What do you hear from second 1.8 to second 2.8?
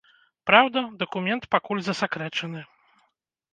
засакрэчаны.